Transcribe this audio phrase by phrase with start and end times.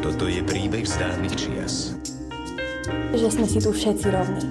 [0.00, 1.92] Toto je príbeh z dávnych čias.
[3.12, 4.48] Že sme si tu všetci rovní.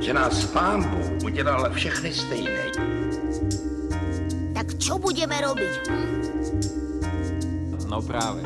[0.00, 2.64] Že nás pán Bůh udělal všechny stejné.
[4.56, 5.72] Tak čo budeme robiť?
[5.92, 6.08] Hm?
[7.92, 8.40] No práve.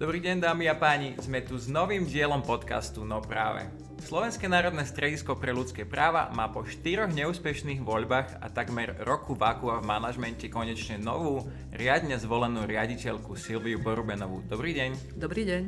[0.00, 3.68] Dobrý deň dámy a páni, sme tu s novým dielom podcastu No práve.
[4.00, 9.76] Slovenské národné stredisko pre ľudské práva má po štyroch neúspešných voľbách a takmer roku vakua
[9.76, 11.44] v manažmente konečne novú,
[11.76, 14.40] riadne zvolenú riaditeľku Silviu Borubenovú.
[14.48, 15.20] Dobrý deň.
[15.20, 15.62] Dobrý deň.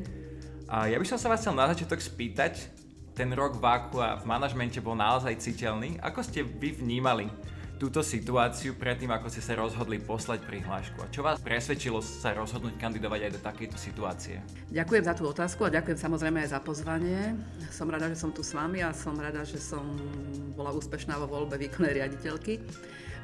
[0.73, 2.73] A ja by som sa vás chcel na začiatok spýtať,
[3.13, 6.01] ten rok vakua v manažmente bol naozaj citeľný.
[6.01, 7.29] Ako ste vy vnímali
[7.83, 11.03] túto situáciu predtým, ako ste sa rozhodli poslať prihlášku?
[11.03, 14.39] A čo vás presvedčilo sa rozhodnúť kandidovať aj do takejto situácie?
[14.71, 17.35] Ďakujem za tú otázku a ďakujem samozrejme aj za pozvanie.
[17.75, 19.83] Som rada, že som tu s vami a som rada, že som
[20.55, 22.63] bola úspešná vo voľbe výkonnej riaditeľky.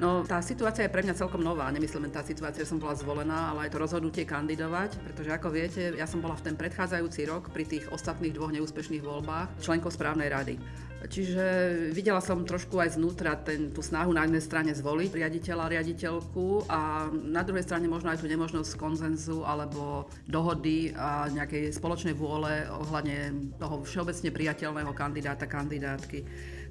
[0.02, 1.70] No, tá situácia je pre mňa celkom nová.
[1.70, 5.54] Nemyslím len tá situácia, že som bola zvolená, ale aj to rozhodnutie kandidovať, pretože ako
[5.54, 9.90] viete, ja som bola v ten predchádzajúci rok pri tých ostatných dvoch neúspešných voľbách členkou
[9.90, 10.54] správnej rady.
[10.98, 11.46] Čiže
[11.94, 17.06] videla som trošku aj znútra ten, tú snahu na jednej strane zvoliť riaditeľa, riaditeľku a
[17.14, 23.54] na druhej strane možno aj tú nemožnosť konzenzu alebo dohody a nejakej spoločnej vôle ohľadne
[23.62, 26.18] toho všeobecne priateľného kandidáta, kandidátky.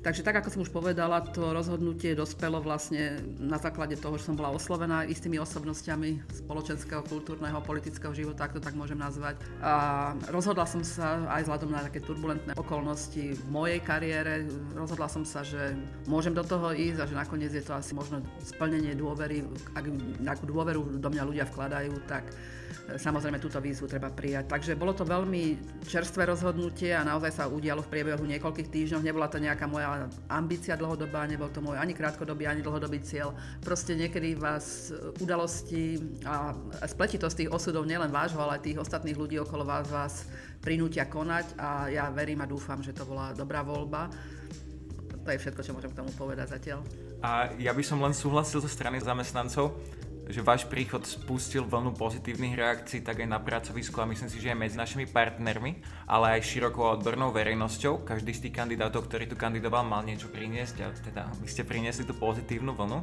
[0.02, 4.38] Takže tak, ako som už povedala, to rozhodnutie dospelo vlastne na základe toho, že som
[4.38, 9.42] bola oslovená istými osobnosťami spoločenského, kultúrneho, politického života, ak to tak môžem nazvať.
[9.60, 14.46] A rozhodla som sa aj vzhľadom na také turbulentné okolnosti v mojej kariére,
[14.78, 15.74] rozhodla som sa, že
[16.06, 19.86] môžem do toho ísť a že nakoniec je to asi možno splnenie dôvery, ak
[20.22, 22.30] nejakú dôveru do mňa ľudia vkladajú, tak
[22.96, 24.48] samozrejme túto výzvu treba prijať.
[24.48, 29.04] Takže bolo to veľmi čerstvé rozhodnutie a naozaj sa udialo v priebehu niekoľkých týždňov.
[29.04, 33.36] Nebola to nejaká moja ambícia dlhodobá, nebol to môj ani krátkodobý, ani dlhodobý cieľ.
[33.60, 36.56] Proste niekedy vás udalosti a
[36.88, 40.28] spletitosť tých osudov nielen vášho, ale aj tých ostatných ľudí okolo vás vás
[40.64, 44.10] prinútia konať a ja verím a dúfam, že to bola dobrá voľba.
[45.28, 46.88] To je všetko, čo môžem k tomu povedať zatiaľ.
[47.20, 49.76] A ja by som len súhlasil zo strany zamestnancov
[50.28, 54.52] že váš príchod spustil vlnu pozitívnych reakcií tak aj na pracovisku a myslím si, že
[54.52, 58.04] aj medzi našimi partnermi, ale aj širokou odbornou verejnosťou.
[58.04, 62.04] Každý z tých kandidátov, ktorý tu kandidoval, mal niečo priniesť a teda vy ste priniesli
[62.04, 63.00] tú pozitívnu vlnu.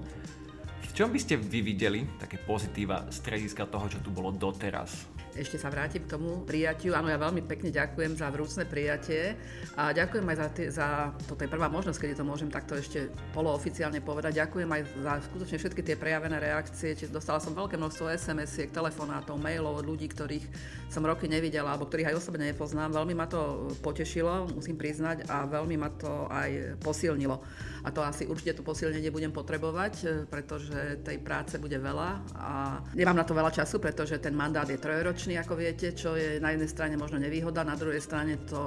[0.95, 5.11] Čom by ste vy videli také pozitíva strediska toho, čo tu bolo doteraz?
[5.35, 6.95] ešte sa vrátim k tomu prijatiu.
[6.95, 9.35] Áno, ja veľmi pekne ďakujem za vrúcne prijatie
[9.75, 10.87] a ďakujem aj za, tie, za
[11.27, 14.39] toto je prvá možnosť, kedy to môžem takto ešte polooficiálne povedať.
[14.39, 16.95] Ďakujem aj za skutočne všetky tie prejavené reakcie.
[16.95, 20.47] Čiže dostala som veľké množstvo SMS-iek, telefonátov, mailov od ľudí, ktorých
[20.87, 22.95] som roky nevidela alebo ktorých aj osobne nepoznám.
[22.95, 27.43] Veľmi ma to potešilo, musím priznať, a veľmi ma to aj posilnilo.
[27.85, 33.19] A to asi určite to posilnenie budem potrebovať, pretože tej práce bude veľa a nemám
[33.19, 36.71] na to veľa času, pretože ten mandát je trojročný ako viete, čo je na jednej
[36.71, 38.61] strane možno nevýhoda, na druhej strane to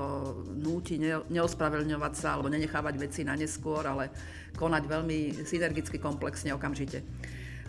[0.58, 0.98] núti
[1.30, 4.10] neospravedlňovať sa alebo nenechávať veci na neskôr, ale
[4.58, 7.06] konať veľmi synergicky, komplexne, okamžite.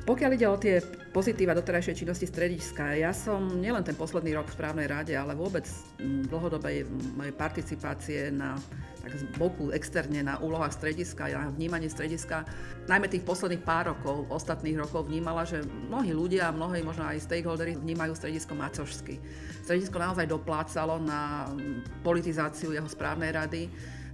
[0.08, 0.80] Pokiaľ ide o tie
[1.12, 5.68] pozitíva doterajšej činnosti strediska, ja som nielen ten posledný rok v správnej rade, ale vôbec
[6.00, 8.56] dlhodobej mojej participácie na
[9.04, 12.48] tak z boku externe na úlohách strediska na vnímanie strediska,
[12.88, 17.76] najmä tých posledných pár rokov, ostatných rokov vnímala, že mnohí ľudia mnohí možno aj stakeholdery
[17.76, 19.20] vnímajú stredisko macožsky.
[19.68, 21.52] Stredisko naozaj doplácalo na
[22.00, 23.68] politizáciu jeho správnej rady,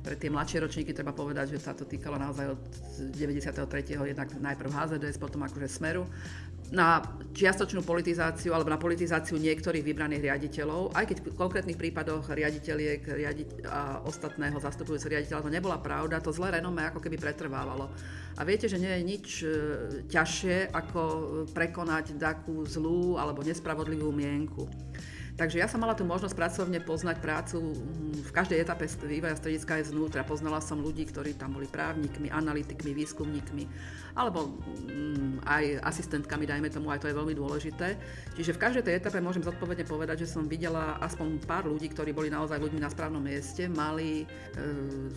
[0.04, 2.60] pre tie mladšie ročníky treba povedať, že sa to týkalo naozaj od
[3.16, 3.96] 93.
[3.96, 6.04] jednak najprv HZDS, potom akože Smeru
[6.72, 7.00] na
[7.36, 13.48] čiastočnú politizáciu alebo na politizáciu niektorých vybraných riaditeľov, aj keď v konkrétnych prípadoch riaditeľiek riadi-
[13.68, 17.92] a ostatného zastupujúceho riaditeľa to nebola pravda, to zlé renome ako keby pretrvávalo.
[18.34, 19.48] A viete, že nie je nič e,
[20.10, 21.00] ťažšie, ako
[21.52, 24.66] prekonať takú zlú alebo nespravodlivú mienku.
[25.34, 29.82] Takže ja som mala tú možnosť pracovne poznať prácu hm, v každej etape vývoja strediska
[29.82, 30.22] aj znútra.
[30.22, 33.66] Poznala som ľudí, ktorí tam boli právnikmi, analytikmi, výskumníkmi,
[34.14, 37.98] alebo hm, aj asistentkami, dajme tomu, aj to je veľmi dôležité.
[38.38, 42.14] Čiže v každej tej etape môžem zodpovedne povedať, že som videla aspoň pár ľudí, ktorí
[42.14, 44.26] boli naozaj ľuďmi na správnom mieste, mali e,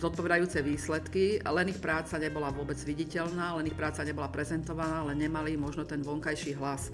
[0.02, 5.54] zodpovedajúce výsledky, len ich práca nebola vôbec viditeľná, len ich práca nebola prezentovaná, ale nemali
[5.54, 6.90] možno ten vonkajší hlas.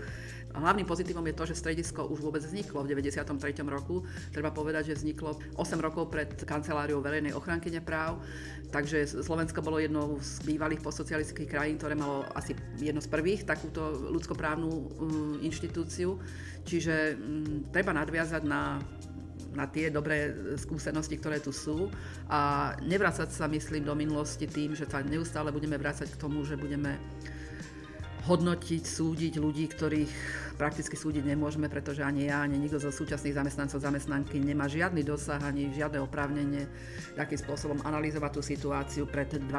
[0.55, 3.27] Hlavným pozitívom je to, že stredisko už vôbec vzniklo v 93.
[3.67, 4.07] roku.
[4.31, 8.23] Treba povedať, že vzniklo 8 rokov pred kanceláriou verejnej ochrankyne práv,
[8.71, 13.83] takže Slovensko bolo jednou z bývalých postsocialistických krajín, ktoré malo asi jedno z prvých takúto
[14.15, 14.87] ľudskoprávnu um,
[15.43, 16.23] inštitúciu.
[16.63, 18.79] Čiže um, treba nadviazať na
[19.55, 21.87] na tie dobré skúsenosti, ktoré tu sú
[22.27, 26.59] a nevrácať sa, myslím, do minulosti tým, že sa neustále budeme vrácať k tomu, že
[26.59, 26.99] budeme
[28.27, 30.13] hodnotiť, súdiť ľudí, ktorých
[30.55, 35.43] prakticky súdiť nemôžeme, pretože ani ja, ani nikto zo súčasných zamestnancov, zamestnanky nemá žiadny dosah,
[35.43, 36.65] ani žiadne oprávnenie,
[37.19, 39.51] akým spôsobom analyzovať tú situáciu pred 20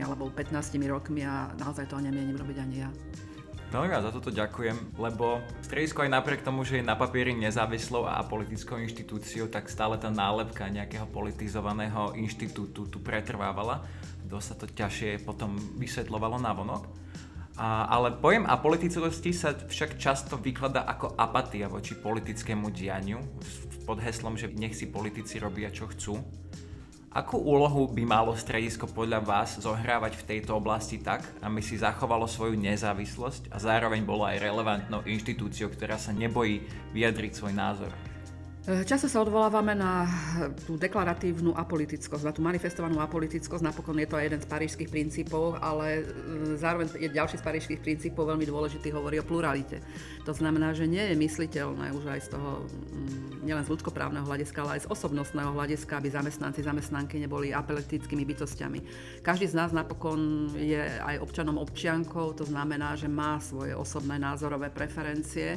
[0.00, 0.54] alebo 15
[0.86, 2.90] rokmi a naozaj to nemienim robiť ani ja.
[3.66, 8.06] Veľmi vám za toto ďakujem, lebo stredisko aj napriek tomu, že je na papieri nezávislou
[8.06, 13.82] a politickou inštitúciou, tak stále tá nálepka nejakého politizovaného inštitútu tu pretrvávala.
[14.22, 17.05] Dosť sa to ťažšie potom vysvetľovalo na vonok.
[17.56, 23.16] A, ale pojem apoliticosti sa však často vykladá ako apatia voči politickému dianiu
[23.88, 26.20] pod heslom, že nech si politici robia čo chcú.
[27.16, 32.28] Akú úlohu by malo stredisko podľa vás zohrávať v tejto oblasti tak, aby si zachovalo
[32.28, 36.60] svoju nezávislosť a zároveň bolo aj relevantnou inštitúciou, ktorá sa nebojí
[36.92, 37.88] vyjadriť svoj názor?
[38.66, 40.10] Eh, často sa odvolávame na
[40.66, 43.62] tú deklaratívnu apolitickosť, na tú manifestovanú apolitickosť.
[43.62, 47.78] Napokon je to aj jeden z parížských princípov, ale eh, zároveň je ďalší z parížských
[47.78, 49.78] princípov veľmi dôležitý, hovorí o pluralite.
[50.26, 54.58] To znamená, že nie je mysliteľné už aj z toho mm, nielen z ľudskoprávneho hľadiska,
[54.66, 58.78] ale aj z osobnostného hľadiska, aby zamestnanci, zamestnanky neboli apolitickými bytostiami.
[59.22, 64.74] Každý z nás napokon je aj občanom občiankou, to znamená, že má svoje osobné názorové
[64.74, 65.54] preferencie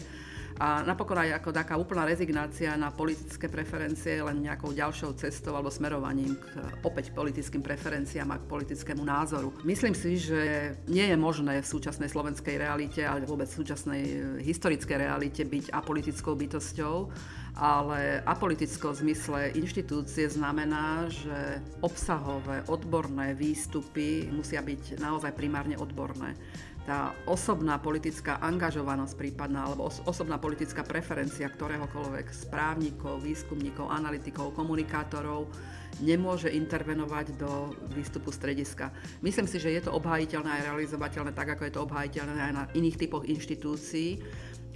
[0.59, 5.71] a napokon aj ako taká úplná rezignácia na politické preferencie len nejakou ďalšou cestou alebo
[5.71, 6.51] smerovaním k
[6.83, 9.55] opäť politickým preferenciám a k politickému názoru.
[9.63, 14.15] Myslím si, že nie je možné v súčasnej slovenskej realite, ale vôbec v súčasnej e,
[14.43, 16.95] historickej realite byť apolitickou bytosťou
[17.59, 26.39] ale apoliticko v zmysle inštitúcie znamená, že obsahové, odborné výstupy musia byť naozaj primárne odborné
[26.89, 35.53] tá osobná politická angažovanosť prípadná alebo os- osobná politická preferencia ktoréhokoľvek správnikov, výskumníkov, analytikov, komunikátorov
[36.01, 38.89] nemôže intervenovať do výstupu strediska.
[39.21, 42.63] Myslím si, že je to obhájiteľné a realizovateľné tak, ako je to obhájiteľné aj na
[42.73, 44.25] iných typoch inštitúcií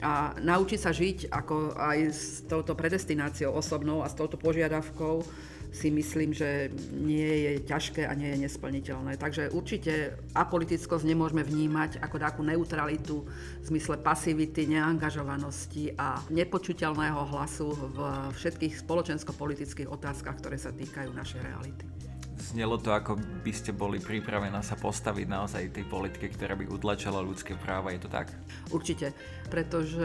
[0.06, 5.25] a naučiť sa žiť ako aj s touto predestináciou osobnou a s touto požiadavkou
[5.74, 9.18] si myslím, že nie je ťažké a nie je nesplniteľné.
[9.18, 17.74] Takže určite apolitickosť nemôžeme vnímať ako takú neutralitu v zmysle pasivity, neangažovanosti a nepočuteľného hlasu
[17.74, 17.98] v
[18.38, 22.12] všetkých spoločensko-politických otázkach, ktoré sa týkajú našej reality.
[22.44, 27.24] Znelo to, ako by ste boli pripravená sa postaviť naozaj tej politike, ktorá by utlačala
[27.24, 27.95] ľudské práva.
[27.95, 28.28] Je to tak?
[28.68, 29.16] Určite,
[29.48, 30.04] pretože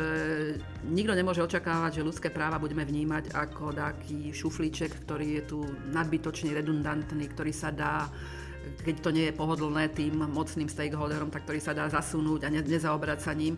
[0.87, 5.59] nikto nemôže očakávať, že ľudské práva budeme vnímať ako taký šuflíček, ktorý je tu
[5.91, 8.07] nadbytočne redundantný, ktorý sa dá
[8.69, 13.19] keď to nie je pohodlné tým mocným stakeholderom, tak ktorý sa dá zasunúť a nezaobrať
[13.25, 13.57] sa ním.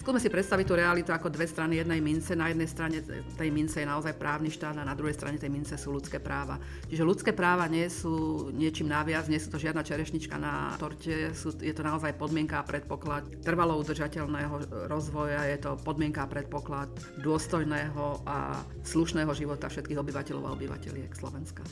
[0.00, 2.32] Skúsme si predstaviť tú realitu ako dve strany jednej mince.
[2.32, 3.04] Na jednej strane
[3.36, 6.56] tej mince je naozaj právny štát a na druhej strane tej mince sú ľudské práva.
[6.88, 11.52] Čiže ľudské práva nie sú niečím naviac, nie sú to žiadna čerešnička na torte, sú,
[11.56, 16.88] je to naozaj podmienka a predpoklad trvalo udržateľného rozvoja, je to podmienka a predpoklad
[17.20, 21.64] dôstojného a slušného života všetkých obyvateľov a obyvateľiek Slovenska.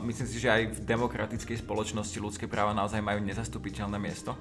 [0.00, 4.32] Myslím si, že aj v demokratickej spoločnosti ľudské práva naozaj majú nezastupiteľné miesto.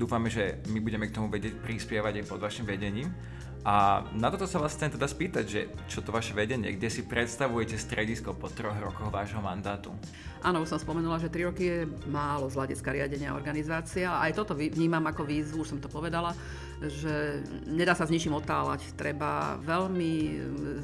[0.00, 3.12] Dúfame, že my budeme k tomu vedieť prispievať aj pod vašim vedením.
[3.60, 7.04] A na toto sa vás chcem teda spýtať, že čo to vaše vedenie, kde si
[7.04, 9.92] predstavujete stredisko po troch rokoch vášho mandátu?
[10.40, 11.78] Áno, už som spomenula, že 3 roky je
[12.08, 16.32] málo z hľadiska riadenia organizácia aj toto vnímam ako výzvu, už som to povedala,
[16.80, 18.96] že nedá sa s ničím otáľať.
[18.96, 20.32] Treba veľmi e,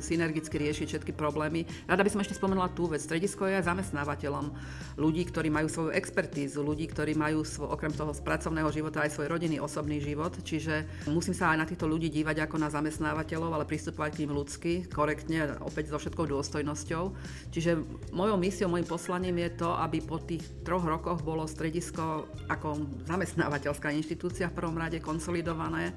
[0.05, 1.65] synergicky riešiť všetky problémy.
[1.89, 3.01] Rada by som ešte spomenula tú vec.
[3.01, 4.53] Stredisko je aj zamestnávateľom
[5.01, 9.17] ľudí, ktorí majú svoju expertízu, ľudí, ktorí majú svo, okrem toho z pracovného života aj
[9.17, 10.37] svoj rodinný osobný život.
[10.37, 14.33] Čiže musím sa aj na týchto ľudí dívať ako na zamestnávateľov, ale pristupovať k ním
[14.37, 17.05] ľudsky, korektne, opäť so všetkou dôstojnosťou.
[17.51, 17.79] Čiže
[18.13, 23.91] mojou misiou, môjim poslaním je to, aby po tých troch rokoch bolo stredisko ako zamestnávateľská
[23.95, 25.95] inštitúcia v prvom rade konsolidované,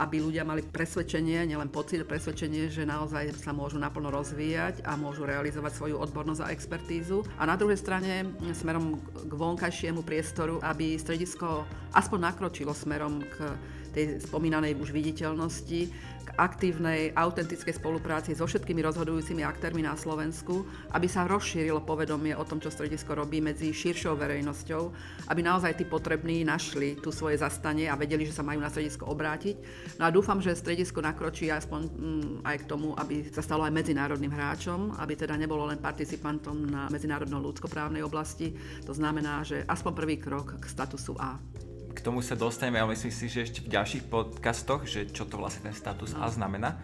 [0.00, 5.28] aby ľudia mali presvedčenie, nielen pocit, presvedčenie, že naozaj sa môžu naplno rozvíjať a môžu
[5.28, 7.24] realizovať svoju odbornosť a expertízu.
[7.36, 13.52] A na druhej strane smerom k vonkajšiemu priestoru, aby stredisko aspoň nakročilo smerom k
[13.92, 15.80] tej spomínanej už viditeľnosti,
[16.22, 20.62] k aktívnej, autentickej spolupráci so všetkými rozhodujúcimi aktérmi na Slovensku,
[20.94, 24.82] aby sa rozšírilo povedomie o tom, čo stredisko robí medzi širšou verejnosťou,
[25.28, 29.10] aby naozaj tí potrební našli tu svoje zastanie a vedeli, že sa majú na stredisko
[29.10, 29.56] obrátiť.
[29.98, 33.74] No a dúfam, že stredisko nakročí aspoň mm, aj k tomu, aby sa stalo aj
[33.74, 38.54] medzinárodným hráčom, aby teda nebolo len participantom na medzinárodno-ľudskoprávnej oblasti.
[38.86, 41.36] To znamená, že aspoň prvý krok k statusu A
[42.02, 45.38] k tomu sa dostaneme, ale myslím si, že ešte v ďalších podcastoch, že čo to
[45.38, 46.74] vlastne ten status A znamená.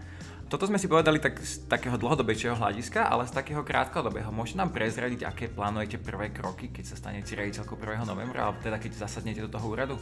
[0.46, 4.30] Toto sme si povedali tak z takého dlhodobejšieho hľadiska, ale z takého krátkodobého.
[4.30, 8.06] Môžete nám prezradiť, aké plánujete prvé kroky, keď sa stanete riaditeľkou 1.
[8.06, 9.98] novembra, alebo teda keď zasadnete do toho úradu?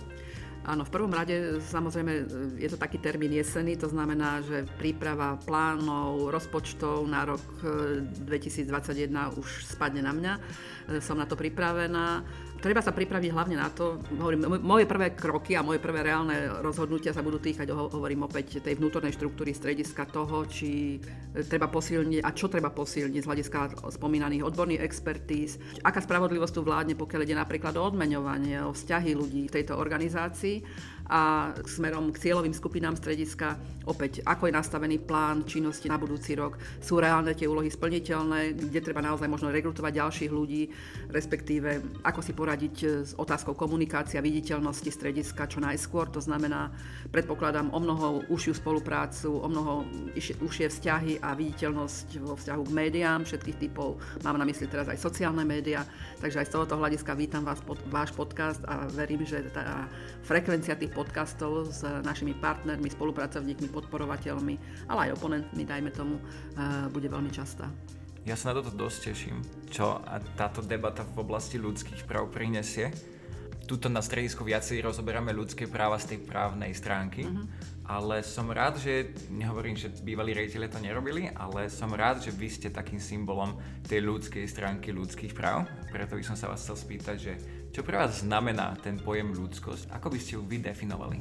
[0.67, 2.13] Áno, v prvom rade samozrejme
[2.59, 7.43] je to taký termín jeseny, to znamená, že príprava plánov, rozpočtov na rok
[8.27, 10.33] 2021 e, už spadne na mňa.
[10.37, 10.41] E,
[10.99, 12.27] som na to pripravená
[12.67, 17.15] treba sa pripraviť hlavne na to, hovorím, moje prvé kroky a moje prvé reálne rozhodnutia
[17.15, 22.31] sa budú týkať, hovorím opäť, tej vnútornej štruktúry strediska toho, či e, treba posilniť a
[22.35, 23.59] čo treba posilniť z hľadiska
[23.95, 29.47] spomínaných odborných expertíz, aká spravodlivosť tu vládne, pokiaľ ide napríklad o odmeňovanie, o vzťahy ľudí
[29.47, 30.57] v tejto organizácii
[31.07, 33.55] a smerom k cieľovým skupinám strediska
[33.87, 38.81] opäť, ako je nastavený plán činnosti na budúci rok, sú reálne tie úlohy splniteľné, kde
[38.83, 40.67] treba naozaj možno rekrutovať ďalších ľudí,
[41.15, 46.75] respektíve ako si poradiť s otázkou komunikácia, viditeľnosti strediska čo najskôr, to znamená,
[47.15, 49.87] predpokladám o mnoho užšiu spoluprácu, o mnoho
[50.19, 54.99] užšie vzťahy a viditeľnosť vo vzťahu k médiám všetkých typov, mám na mysli teraz aj
[54.99, 55.87] sociálne médiá,
[56.19, 59.87] takže aj z tohoto hľadiska vítam vás, pod, váš podcast a verím, že tá
[60.27, 64.55] frekvencia tých podcastov s našimi partnermi, spolupracovníkmi, podporovateľmi,
[64.89, 67.69] ale aj oponentmi, dajme tomu, eh, bude veľmi častá.
[68.27, 69.39] Ja sa na toto dosť teším,
[69.71, 70.03] čo
[70.35, 72.91] táto debata v oblasti ľudských práv prinesie.
[73.71, 77.47] Tuto na stredisku viacej rozoberáme ľudské práva z tej právnej stránky, uh-huh.
[77.87, 82.51] ale som rád, že, nehovorím, že bývalí rejiteľe to nerobili, ale som rád, že vy
[82.51, 83.55] ste takým symbolom
[83.87, 85.71] tej ľudskej stránky ľudských práv.
[85.95, 87.33] Preto by som sa vás chcel spýtať, že
[87.77, 89.93] čo pre vás znamená ten pojem ľudskosť?
[89.93, 91.21] Ako by ste ju vy definovali?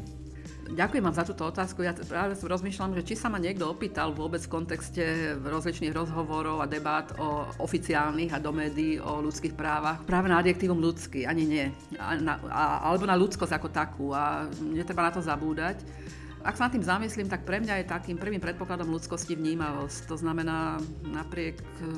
[0.72, 1.84] Ďakujem vám za túto otázku.
[1.84, 6.72] Ja práve rozmýšľam, že či sa ma niekto opýtal vôbec v kontexte rozličných rozhovorov a
[6.72, 11.66] debát o oficiálnych a do médií o ľudských právach práve na adjektívom ľudský, ani nie.
[12.00, 15.84] A na, a, alebo na ľudskosť ako takú a netreba na to zabúdať.
[16.46, 20.06] Ak sa nad tým zamyslím, tak pre mňa je takým prvým predpokladom ľudskosti vnímavosť.
[20.06, 21.90] To znamená, napriek eh,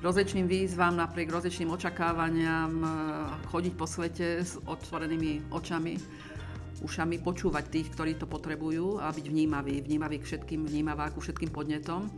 [0.00, 2.88] rozličným výzvam, napriek rozličným očakávaniam, eh,
[3.52, 6.00] chodiť po svete s otvorenými očami,
[6.80, 11.52] ušami, počúvať tých, ktorí to potrebujú a byť vnímavý, vnímavý k všetkým, vnímavá ku všetkým
[11.52, 12.08] podnetom.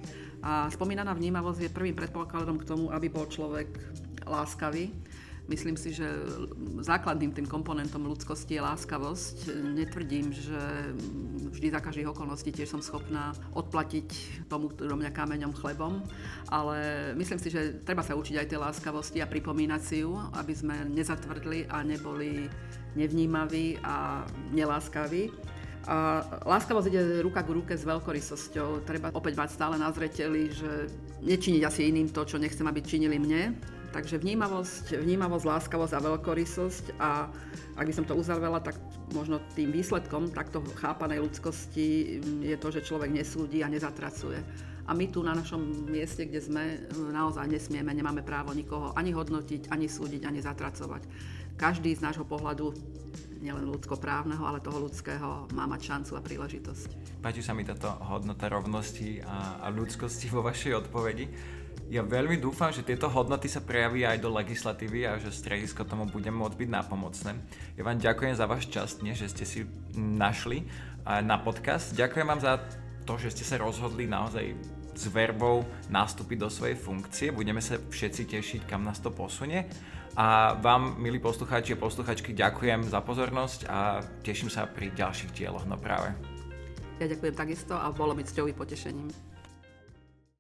[0.46, 3.75] A spomínaná vnímavosť je prvým predpokladom k tomu, aby bol človek
[4.23, 4.94] láskavý
[5.47, 6.11] Myslím si, že
[6.83, 9.55] základným tým komponentom ľudskosti je láskavosť.
[9.79, 10.59] Netvrdím, že
[11.55, 16.03] vždy za každých okolností tiež som schopná odplatiť tomu, kto mňa kameňom chlebom,
[16.50, 20.50] ale myslím si, že treba sa učiť aj tej láskavosti a pripomínať si ju, aby
[20.50, 22.50] sme nezatvrdli a neboli
[22.99, 25.31] nevnímaví a neláskaví.
[25.87, 28.83] A láskavosť ide ruka k ruke s veľkorysosťou.
[28.83, 30.91] Treba opäť mať stále na zreteli, že
[31.23, 33.55] nečiniť asi iným to, čo nechcem, aby činili mne,
[33.97, 37.33] Takže vnímavosť, vnímavosť, láskavosť a veľkorysosť a
[37.81, 38.76] ak by som to uzavrela, tak
[39.17, 44.37] možno tým výsledkom takto chápanej ľudskosti je to, že človek nesúdi a nezatracuje.
[44.85, 49.73] A my tu na našom mieste, kde sme, naozaj nesmieme, nemáme právo nikoho ani hodnotiť,
[49.73, 51.03] ani súdiť, ani zatracovať.
[51.57, 52.76] Každý z nášho pohľadu
[53.41, 57.17] nielen ľudskoprávneho, ale toho ľudského má mať šancu a príležitosť.
[57.25, 61.57] Páči sa mi táto hodnota rovnosti a, a ľudskosti vo vašej odpovedi.
[61.87, 66.11] Ja veľmi dúfam, že tieto hodnoty sa prejavia aj do legislatívy a že stredisko tomu
[66.11, 67.31] bude môcť byť nápomocné.
[67.78, 69.61] Ja vám ďakujem za váš čas, dnes, že ste si
[69.95, 70.66] našli
[71.07, 71.95] na podcast.
[71.95, 72.59] Ďakujem vám za
[73.07, 74.59] to, že ste sa rozhodli naozaj
[74.99, 77.31] s verbou nastúpiť do svojej funkcie.
[77.31, 79.71] Budeme sa všetci tešiť, kam nás to posunie.
[80.19, 85.62] A vám, milí poslucháči a posluchačky, ďakujem za pozornosť a teším sa pri ďalších dieloch.
[85.71, 86.11] No práve.
[86.99, 89.07] Ja ďakujem takisto a bolo mi cťový potešením.